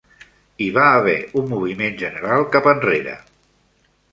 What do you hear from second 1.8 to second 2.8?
general cap